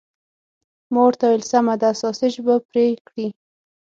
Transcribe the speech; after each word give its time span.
ما 0.91 0.99
ورته 1.05 1.23
وویل: 1.25 1.43
سمه 1.51 1.75
ده، 1.81 1.89
ساسیج 2.01 2.33
به 2.45 2.55
پرې 2.69 2.85
کړي؟ 3.07 3.27